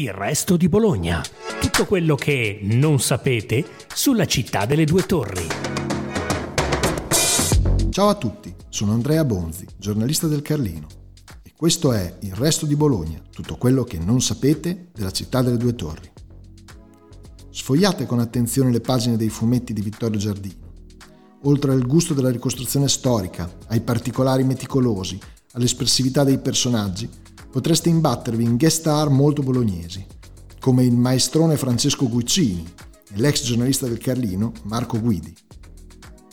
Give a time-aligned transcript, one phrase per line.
[0.00, 1.22] Il resto di Bologna.
[1.60, 5.46] Tutto quello che non sapete sulla città delle due torri.
[7.90, 10.86] Ciao a tutti, sono Andrea Bonzi, giornalista del Carlino.
[11.42, 15.58] E questo è Il resto di Bologna, tutto quello che non sapete della città delle
[15.58, 16.10] due torri.
[17.50, 20.72] Sfogliate con attenzione le pagine dei fumetti di Vittorio Giardino.
[21.42, 25.18] Oltre al gusto della ricostruzione storica, ai particolari meticolosi,
[25.52, 27.06] all'espressività dei personaggi,
[27.50, 30.04] potreste imbattervi in guest star molto bolognesi,
[30.60, 32.64] come il maestrone Francesco Guccini
[33.12, 35.34] e l'ex giornalista del Carlino Marco Guidi.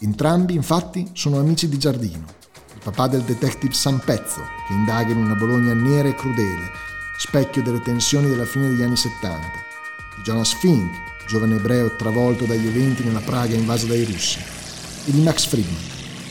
[0.01, 2.25] Entrambi, infatti, sono amici di Giardino,
[2.73, 6.69] il papà del detective San Pezzo, che indaga in una Bologna nera e crudele,
[7.17, 9.39] specchio delle tensioni della fine degli anni 70,
[10.15, 10.91] di Jonas Fink,
[11.27, 14.39] giovane ebreo travolto dagli eventi nella Praga invasa dai russi,
[15.05, 15.81] e di Max Friedman,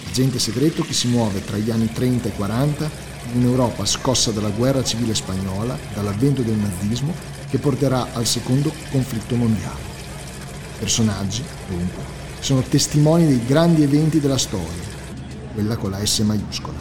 [0.06, 4.50] agente segreto che si muove tra gli anni 30 e 40 in un'Europa scossa dalla
[4.50, 7.14] guerra civile spagnola, dall'avvento del nazismo,
[7.48, 9.94] che porterà al secondo conflitto mondiale.
[10.78, 12.02] Personaggi, dunque,
[12.40, 14.82] sono testimoni dei grandi eventi della storia,
[15.54, 16.78] quella con la S maiuscola.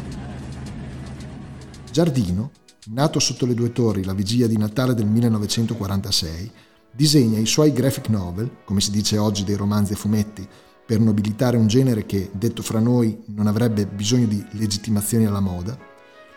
[1.92, 2.52] Giardino,
[2.88, 6.52] nato sotto le due torri la vigilia di Natale del 1946,
[6.92, 10.48] disegna i suoi graphic novel, come si dice oggi dei romanzi e fumetti,
[10.86, 15.78] per nobilitare un genere che, detto fra noi, non avrebbe bisogno di legittimazioni alla moda,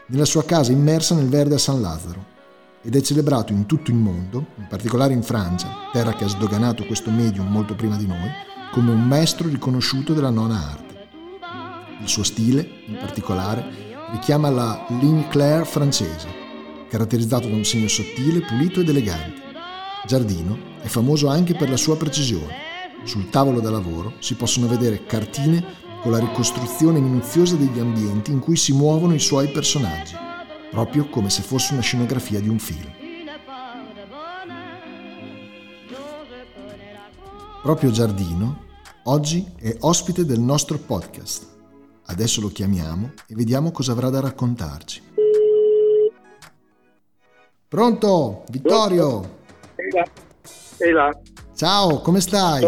[0.09, 2.37] nella sua casa immersa nel verde a San Lazzaro
[2.83, 6.87] ed è celebrato in tutto il mondo, in particolare in Francia, terra che ha sdoganato
[6.87, 8.31] questo medium molto prima di noi,
[8.73, 11.09] come un maestro riconosciuto della nona arte.
[12.01, 16.29] Il suo stile, in particolare, richiama la ligne claire francese,
[16.89, 19.43] caratterizzato da un segno sottile, pulito ed elegante.
[20.07, 22.67] Giardino è famoso anche per la sua precisione.
[23.05, 28.41] Sul tavolo da lavoro si possono vedere cartine con la ricostruzione minuziosa degli ambienti in
[28.41, 30.15] cui si muovono i suoi personaggi,
[30.71, 32.91] proprio come se fosse una scenografia di un film.
[37.63, 38.67] Proprio Giardino
[39.05, 41.57] oggi è ospite del nostro podcast.
[42.07, 45.03] Adesso lo chiamiamo e vediamo cosa avrà da raccontarci.
[47.69, 48.45] Pronto?
[48.51, 49.41] Vittorio?
[49.75, 50.05] Ehi là.
[50.79, 51.11] Ehi là.
[51.55, 52.63] Ciao, come stai?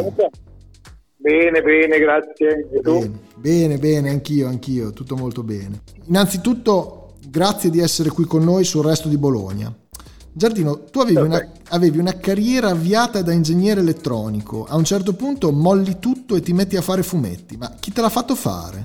[1.21, 2.67] Bene, bene, grazie.
[2.73, 2.99] E tu?
[2.99, 5.83] Bene, bene, bene, anch'io, anch'io, tutto molto bene.
[6.07, 9.71] Innanzitutto, grazie di essere qui con noi sul resto di Bologna.
[10.33, 15.53] Giardino, tu avevi una, avevi una, carriera avviata da ingegnere elettronico, a un certo punto
[15.53, 18.85] molli tutto e ti metti a fare fumetti, ma chi te l'ha fatto fare?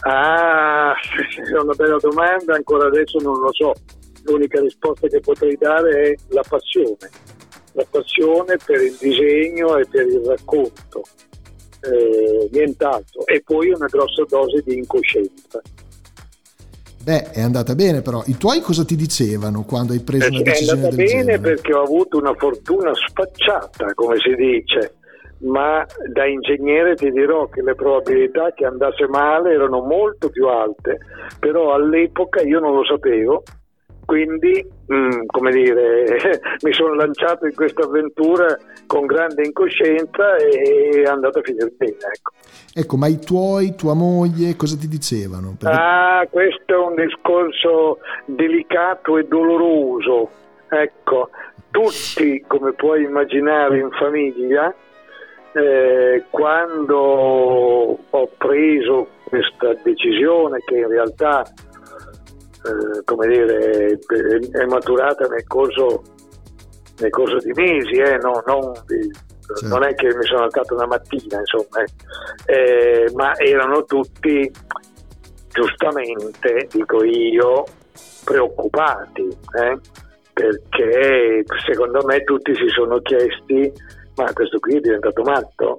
[0.00, 0.92] Ah,
[1.48, 3.72] è una bella domanda, ancora adesso non lo so.
[4.24, 6.96] L'unica risposta che potrei dare è la passione
[7.78, 11.02] la passione per il disegno e per il racconto,
[11.82, 15.62] eh, nient'altro, e poi una grossa dose di incoscienza.
[17.00, 18.22] Beh, è andata bene però.
[18.26, 21.06] I tuoi cosa ti dicevano quando hai preso eh, una decisione del genere?
[21.06, 24.94] È andata bene perché ho avuto una fortuna spacciata, come si dice,
[25.38, 30.98] ma da ingegnere ti dirò che le probabilità che andasse male erano molto più alte,
[31.38, 33.44] però all'epoca io non lo sapevo
[34.08, 36.16] quindi, mh, mm, come dire,
[36.64, 41.92] mi sono lanciato in questa avventura con grande incoscienza e è andata a finire bene.
[41.92, 42.32] Ecco.
[42.72, 45.56] ecco, ma i tuoi, tua moglie, cosa ti dicevano?
[45.58, 45.76] Perché...
[45.78, 50.30] Ah, questo è un discorso delicato e doloroso.
[50.70, 51.28] Ecco,
[51.70, 54.74] tutti, come puoi immaginare in famiglia,
[55.52, 61.44] eh, quando ho preso questa decisione che in realtà
[62.68, 63.98] eh, come dire,
[64.52, 66.02] è maturata nel corso,
[66.98, 69.66] nel corso di mesi, eh, no, non, di, certo.
[69.66, 72.52] non, è che mi sono alzato una mattina, insomma, eh.
[72.54, 74.50] eh, ma erano tutti,
[75.50, 77.64] giustamente, dico io,
[78.24, 79.26] preoccupati,
[79.60, 79.78] eh,
[80.32, 83.72] perché secondo me tutti si sono chiesti,
[84.16, 85.78] ma questo qui è diventato matto?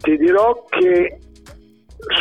[0.00, 1.18] Ti dirò che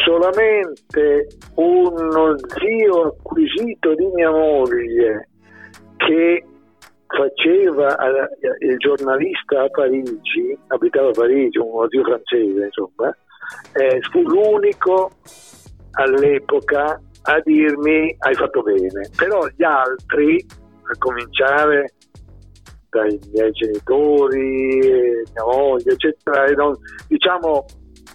[0.06, 5.30] solamente uno zio acquisito di mia moglie
[5.97, 6.46] che
[7.08, 7.96] faceva
[8.59, 13.16] il giornalista a Parigi, abitava a Parigi, uno zio francese insomma,
[13.73, 15.11] eh, fu l'unico
[15.91, 20.46] all'epoca a dirmi hai fatto bene, però gli altri,
[20.84, 21.94] a cominciare
[22.90, 26.46] dai miei genitori, mia moglie, eccetera,
[27.08, 27.66] diciamo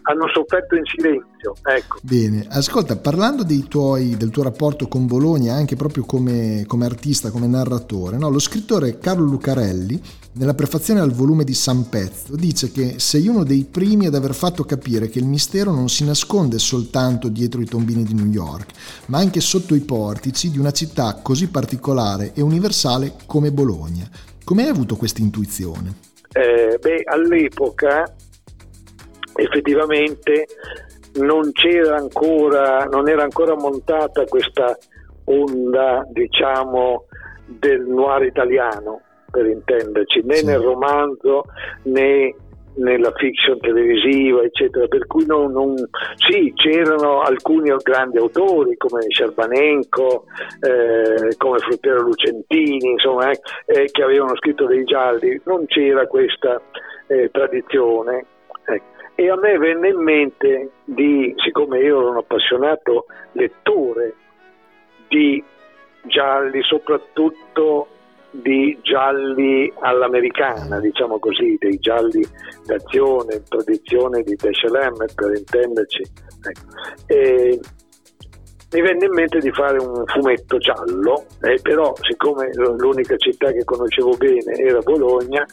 [0.03, 1.55] hanno sofferto in silenzio.
[1.63, 1.99] Ecco.
[2.03, 7.47] Bene, ascolta, parlando tuoi, del tuo rapporto con Bologna, anche proprio come, come artista, come
[7.47, 8.31] narratore, no?
[8.31, 10.01] lo scrittore Carlo Lucarelli,
[10.33, 14.35] nella prefazione al volume di San Pezzo, dice che sei uno dei primi ad aver
[14.35, 18.73] fatto capire che il mistero non si nasconde soltanto dietro i tombini di New York,
[19.07, 24.09] ma anche sotto i portici di una città così particolare e universale come Bologna.
[24.45, 25.95] Come hai avuto questa intuizione?
[26.33, 28.15] Eh, beh, all'epoca
[29.35, 30.47] effettivamente
[31.15, 34.77] non c'era ancora, non era ancora montata questa
[35.25, 37.07] onda, diciamo,
[37.47, 39.01] del noir italiano,
[39.31, 40.47] per intenderci, né sì.
[40.47, 41.45] nel romanzo
[41.85, 42.35] né
[42.75, 45.75] nella fiction televisiva, eccetera, per cui non, non,
[46.29, 50.25] sì, c'erano alcuni grandi autori come Scerbanenko,
[50.61, 56.61] eh, come Fruttero Lucentini, insomma, eh, eh, che avevano scritto dei gialli, non c'era questa
[57.09, 58.25] eh, tradizione.
[58.65, 58.99] Ecco.
[59.21, 64.15] E a me venne in mente di, siccome io ero un appassionato lettore
[65.09, 65.45] di
[66.05, 67.89] gialli, soprattutto
[68.31, 72.25] di gialli all'americana, diciamo così, dei gialli
[72.65, 76.03] d'azione, tradizione di Dashiell per intenderci.
[76.41, 76.61] Ecco.
[77.09, 77.61] E
[78.73, 83.65] mi venne in mente di fare un fumetto giallo, eh, però siccome l'unica città che
[83.65, 85.45] conoscevo bene era Bologna,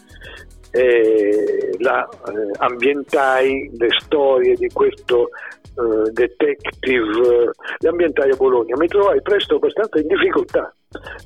[0.71, 5.29] eh, la, eh, ambientai le storie di questo
[5.77, 8.75] eh, detective, le ambientai a Bologna.
[8.77, 10.73] Mi trovai presto abbastanza in difficoltà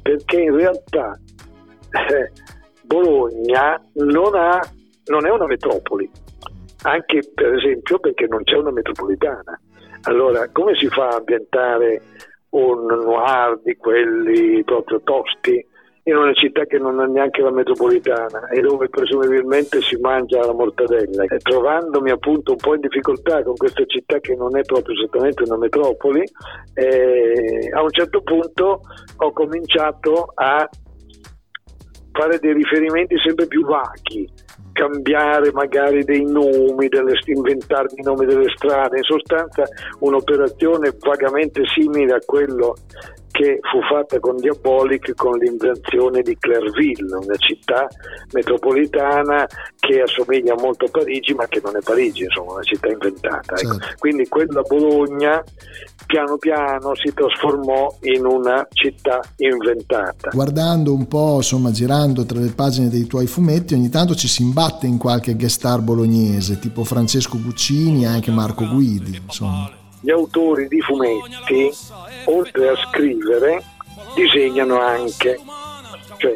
[0.01, 1.19] perché in realtà
[1.91, 2.31] eh,
[2.83, 4.59] Bologna non, ha,
[5.05, 6.09] non è una metropoli,
[6.83, 9.59] anche per esempio perché non c'è una metropolitana.
[10.03, 12.01] Allora, come si fa a ambientare
[12.49, 15.65] un noir di quelli proprio tosti
[16.03, 20.53] in una città che non ha neanche la metropolitana e dove presumibilmente si mangia la
[20.53, 21.23] mortadella.
[21.25, 25.43] E trovandomi appunto un po' in difficoltà con questa città che non è proprio esattamente
[25.43, 26.23] una metropoli,
[26.73, 28.81] eh, a un certo punto
[29.17, 30.67] ho cominciato a
[32.11, 34.27] fare dei riferimenti sempre più vaghi,
[34.73, 39.63] cambiare magari dei nomi, delle, inventarmi i nomi delle strade, in sostanza
[39.99, 42.75] un'operazione vagamente simile a quello
[43.31, 47.87] che fu fatta con Diabolic con l'invenzione di Clairville, una città
[48.33, 49.47] metropolitana
[49.79, 53.55] che assomiglia molto a Parigi ma che non è Parigi, insomma una città inventata.
[53.55, 53.79] Ecco.
[53.79, 53.95] Certo.
[53.97, 55.43] Quindi quella Bologna
[56.05, 60.29] piano piano si trasformò in una città inventata.
[60.33, 64.41] Guardando un po', insomma, girando tra le pagine dei tuoi fumetti, ogni tanto ci si
[64.41, 70.09] imbatte in qualche guest star bolognese, tipo Francesco Guccini e anche Marco Guidi, insomma gli
[70.09, 71.69] autori di fumetti,
[72.25, 73.63] oltre a scrivere,
[74.15, 75.37] disegnano anche.
[76.17, 76.35] Cioè,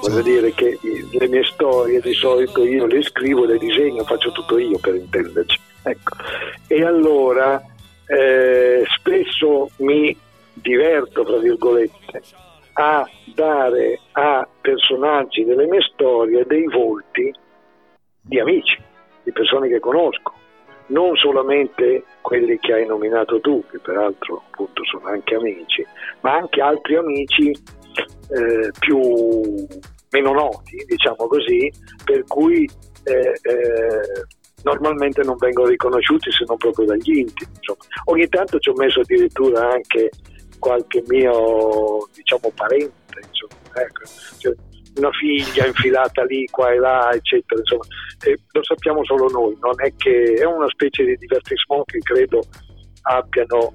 [0.00, 4.58] voglio dire che le mie storie di solito io le scrivo, le disegno, faccio tutto
[4.58, 5.58] io per intenderci.
[5.82, 6.16] Ecco.
[6.66, 7.62] E allora
[8.06, 10.16] eh, spesso mi
[10.52, 12.22] diverto, tra virgolette,
[12.74, 17.32] a dare a personaggi delle mie storie dei volti
[18.20, 18.78] di amici,
[19.22, 20.42] di persone che conosco
[20.86, 25.84] non solamente quelli che hai nominato tu, che peraltro appunto sono anche amici,
[26.20, 28.98] ma anche altri amici eh, più
[30.10, 31.72] meno noti, diciamo così,
[32.04, 32.68] per cui
[33.04, 34.24] eh, eh,
[34.62, 37.50] normalmente non vengono riconosciuti se non proprio dagli intimi.
[37.56, 37.84] Insomma.
[38.04, 40.10] Ogni tanto ci ho messo addirittura anche
[40.58, 44.02] qualche mio diciamo parente, insomma, ecco.
[44.38, 44.54] cioè,
[44.96, 47.60] una figlia infilata lì, qua e là, eccetera.
[47.60, 47.84] Insomma,
[48.26, 52.42] eh, lo sappiamo solo noi, non è che è una specie di divertissement che credo
[53.02, 53.72] abbiano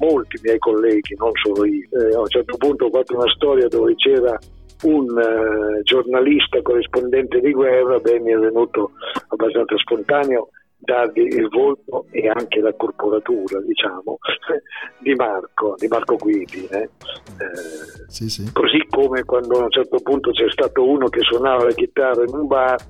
[0.00, 1.88] molti miei colleghi, non solo io.
[1.90, 4.38] Eh, a un certo punto ho fatto una storia dove c'era
[4.82, 8.90] un uh, giornalista corrispondente di guerra, beh, mi è venuto
[9.28, 10.48] abbastanza spontaneo
[10.82, 14.18] dargli il volto e anche la corporatura, diciamo,
[14.98, 16.66] di Marco, di Marco Guidi.
[16.66, 16.82] Eh?
[16.82, 18.52] Eh, sì, sì.
[18.52, 22.34] Così come quando a un certo punto c'è stato uno che suonava la chitarra in
[22.34, 22.80] un bar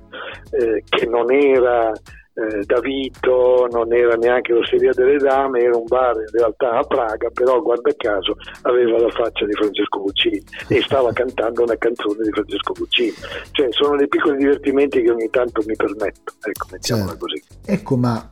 [0.51, 1.91] eh, che non era
[2.35, 6.83] eh, da Vito, non era neanche l'Osteria delle Dame, era un bar in realtà a
[6.83, 12.23] Praga, però guarda caso aveva la faccia di Francesco Guccini e stava cantando una canzone
[12.23, 13.13] di Francesco Guccini.
[13.51, 17.25] Cioè sono dei piccoli divertimenti che ogni tanto mi permetto, ecco, mettiamola certo.
[17.25, 17.43] così.
[17.65, 18.27] Ecco, ma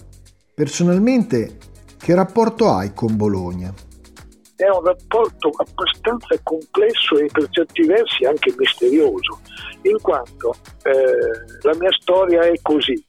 [0.53, 1.58] personalmente
[2.00, 3.72] che rapporto hai con Bologna?
[4.55, 9.39] È un rapporto abbastanza complesso e per certi versi anche misterioso,
[9.84, 13.03] in quanto eh, la mia storia è così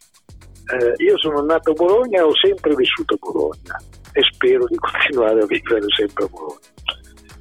[0.66, 3.76] eh, io sono nato a Bologna ho sempre vissuto a Bologna
[4.12, 6.70] e spero di continuare a vivere sempre a Bologna.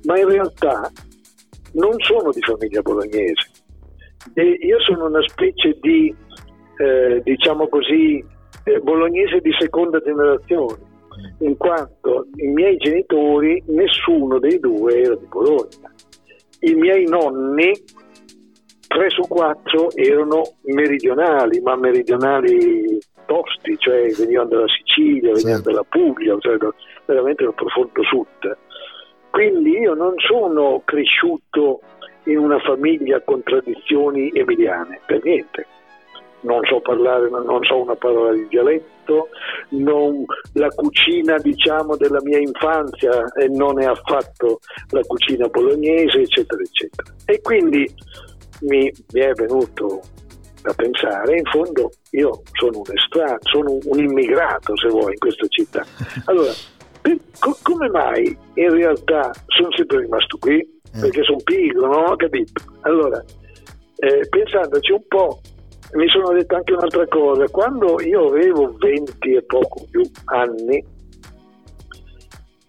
[0.04, 0.92] Ma in realtà
[1.74, 3.50] non sono di famiglia bolognese.
[4.34, 6.14] E io sono una specie di,
[6.78, 8.24] eh, diciamo così,
[8.64, 10.90] eh, bolognese di seconda generazione,
[11.40, 15.94] in quanto i miei genitori, nessuno dei due era di Bologna.
[16.60, 17.72] I miei nonni,
[18.88, 23.00] tre su quattro, erano meridionali, ma meridionali
[23.32, 25.70] tosti, cioè venivano dalla Sicilia, venivano certo.
[25.70, 26.58] dalla Puglia, cioè
[27.06, 28.58] veramente dal profondo sud.
[29.30, 31.80] Quindi io non sono cresciuto
[32.26, 35.66] in una famiglia con tradizioni emiliane, per niente.
[36.42, 39.30] Non so parlare, non so una parola di dialetto,
[39.70, 44.60] non, la cucina diciamo della mia infanzia e non è affatto
[44.90, 47.14] la cucina bolognese, eccetera, eccetera.
[47.26, 47.88] E quindi
[48.62, 50.02] mi, mi è venuto
[50.62, 55.48] da pensare, in fondo io sono un estraneo, sono un immigrato se vuoi in questa
[55.48, 55.86] città.
[56.26, 56.52] Allora,
[57.02, 60.58] per, co- come mai in realtà sono sempre rimasto qui?
[60.60, 61.00] Eh.
[61.00, 62.16] Perché sono pigro, no?
[62.16, 62.62] Capito?
[62.82, 63.24] Allora,
[63.96, 65.40] eh, pensandoci un po',
[65.94, 67.48] mi sono detto anche un'altra cosa.
[67.50, 70.84] Quando io avevo 20 e poco più anni,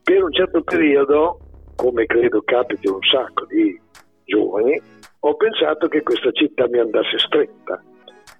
[0.02, 1.38] per un certo periodo,
[1.76, 3.80] come credo capiti un sacco di
[4.24, 4.80] giovani,
[5.24, 7.82] ho pensato che questa città mi andasse stretta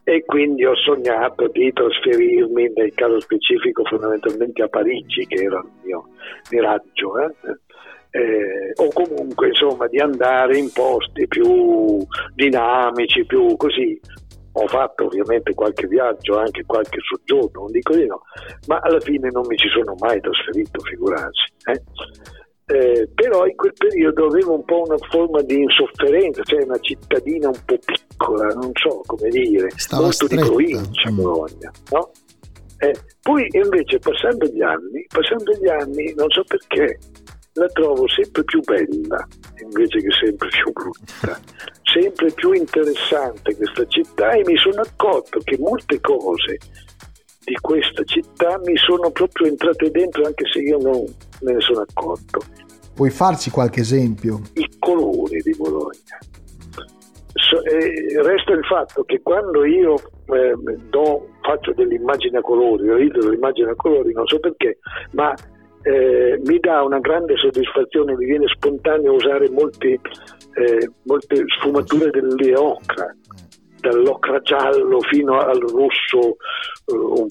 [0.05, 5.71] e quindi ho sognato di trasferirmi, nel caso specifico fondamentalmente a Parigi, che era il
[5.85, 6.09] mio
[6.51, 7.35] miraggio, eh?
[8.15, 11.99] Eh, o comunque insomma di andare in posti più
[12.35, 13.99] dinamici, più così.
[14.55, 18.23] Ho fatto ovviamente qualche viaggio, anche qualche soggiorno, non dico di no,
[18.67, 21.53] ma alla fine non mi ci sono mai trasferito, figurarsi.
[21.71, 21.83] Eh?
[22.67, 27.49] Eh, però in quel periodo avevo un po' una forma di insofferenza, cioè una cittadina
[27.49, 30.43] un po' piccola, non so come dire, Stava molto stretta.
[30.43, 31.17] di provincia mm.
[31.17, 32.11] Bologna, no?
[32.79, 36.99] eh, poi invece passando gli anni, passando gli anni, non so perché,
[37.55, 39.27] la trovo sempre più bella
[39.63, 41.39] invece che sempre più brutta,
[41.93, 46.59] sempre più interessante questa città e mi sono accorto che molte cose
[47.45, 51.05] di questa città mi sono proprio entrate dentro anche se io non
[51.43, 52.41] me ne sono accorto.
[52.95, 54.41] Puoi farci qualche esempio?
[54.55, 56.19] I colori di Bologna.
[57.35, 60.55] So, eh, resta il fatto che quando io eh,
[60.91, 64.79] do, faccio delle immagini a colori, realizzo delle immagini a colori, non so perché,
[65.13, 65.35] ma
[65.83, 69.99] eh, mi dà una grande soddisfazione, mi viene spontaneo usare molti,
[70.55, 73.15] eh, molte sfumature delle ocra
[73.83, 76.37] dall'ocra giallo fino al rosso,
[76.87, 77.27] uh,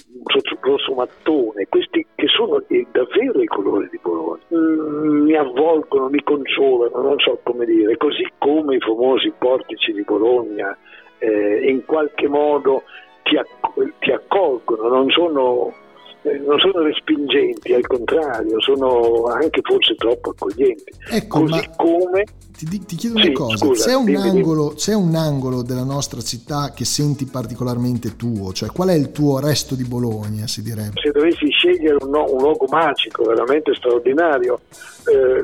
[0.59, 4.41] rosso mattone, questi che sono davvero i colori di Bologna.
[4.53, 10.03] Mm, mi avvolgono, mi consolano, non so come dire, così come i famosi portici di
[10.03, 10.77] Bologna
[11.19, 12.83] eh, in qualche modo
[13.23, 15.80] ti, acc- ti accolgono, non sono eh,
[16.23, 20.91] non sono respingenti, al contrario, sono anche forse troppo accoglienti.
[21.09, 22.23] Ecco, Così come...
[22.61, 24.75] Ti, ti, chiedo una sì, cosa, scusa, c'è, un dimmi, angolo, dimmi.
[24.75, 28.53] c'è, un angolo, della nostra città che senti particolarmente tuo?
[28.53, 31.01] Cioè qual è il tuo resto di Bologna, si direbbe?
[31.01, 34.59] Se dovessi scegliere un, un luogo magico, veramente straordinario,
[35.05, 35.43] eh,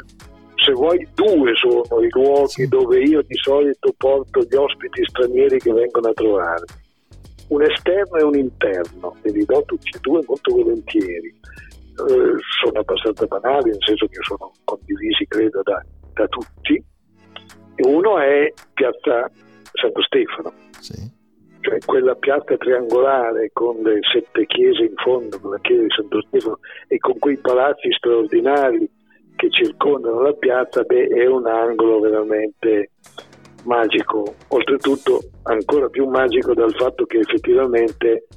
[0.64, 2.68] se vuoi due sono i luoghi sì.
[2.68, 6.86] dove io di solito porto gli ospiti stranieri che vengono a trovarmi
[7.48, 11.28] un esterno e un interno, e li do tutti e due molto volentieri.
[11.28, 16.84] Eh, sono abbastanza banali, nel senso che sono condivisi, credo, da, da tutti.
[17.78, 19.30] Uno è Piazza
[19.74, 21.10] Santo Stefano, sì.
[21.62, 26.22] cioè quella piazza triangolare con le sette chiese in fondo, con la chiesa di Santo
[26.24, 28.90] Stefano e con quei palazzi straordinari
[29.36, 32.90] che circondano la piazza, beh, è un angolo veramente
[33.64, 38.28] magico, oltretutto ancora più magico dal fatto che effettivamente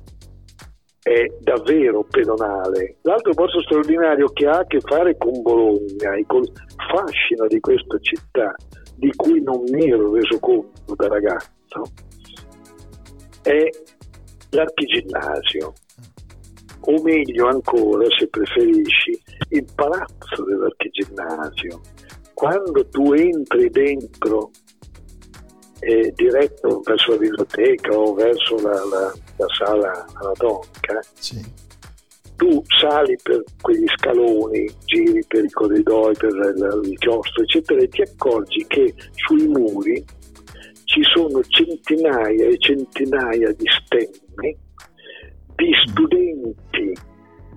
[1.03, 2.97] è davvero pedonale.
[3.03, 6.47] L'altro posto straordinario che ha a che fare con Bologna e col
[6.91, 8.55] fascino di questa città,
[8.97, 11.83] di cui non mi ero reso conto da ragazzo,
[13.43, 13.69] è
[14.51, 15.73] l'archiginnasio,
[16.81, 19.19] o meglio ancora, se preferisci,
[19.51, 21.81] il palazzo dell'archiginnasio.
[22.35, 24.51] Quando tu entri dentro
[25.81, 31.41] eh, diretto verso la biblioteca o verso la, la, la sala anatomica, sì.
[32.37, 37.89] tu sali per quegli scaloni, giri per i corridoi, per il, il chiostro, eccetera, e
[37.89, 40.05] ti accorgi che sui muri
[40.85, 44.69] ci sono centinaia e centinaia di stemmi
[45.55, 46.97] di studenti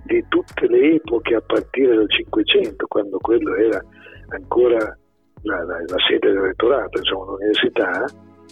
[0.04, 3.82] di tutte le epoche a partire dal Cinquecento, quando quello era
[4.28, 4.96] ancora
[5.44, 8.04] la, la, la sede del rettorato, insomma l'università,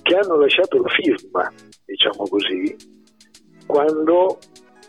[0.02, 1.52] che hanno lasciato la firma,
[1.84, 2.76] diciamo così,
[3.66, 4.38] quando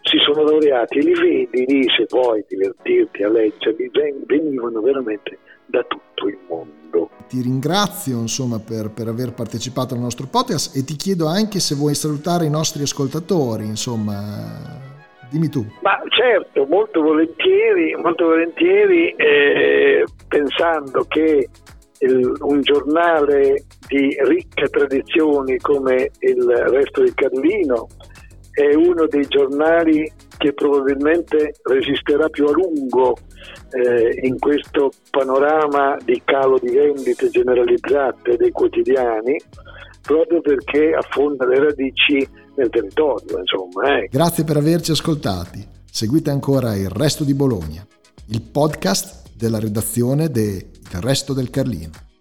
[0.02, 3.90] si sono laureati e li vedi lì se vuoi divertirti a leggerli,
[4.26, 7.10] venivano veramente da tutto il mondo.
[7.28, 11.76] Ti ringrazio insomma per, per, aver partecipato al nostro podcast e ti chiedo anche se
[11.76, 14.92] vuoi salutare i nostri ascoltatori, insomma
[15.34, 15.66] Dimmi tu.
[15.82, 21.50] Ma certo, molto volentieri, molto volentieri eh, pensando che
[22.04, 27.88] il, un giornale di ricche tradizioni come il Resto del Carlino
[28.52, 33.18] è uno dei giornali che probabilmente resisterà più a lungo
[33.72, 39.40] eh, in questo panorama di calo di vendite generalizzate dei quotidiani,
[40.02, 43.40] proprio perché affonda le radici nel territorio.
[43.40, 44.10] Insomma, eh.
[44.12, 45.66] Grazie per averci ascoltati.
[45.90, 47.86] Seguite ancora il resto di Bologna,
[48.28, 52.13] il podcast della redazione de Il Resto del Carlino.